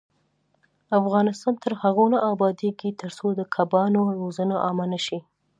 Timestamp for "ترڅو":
3.01-3.27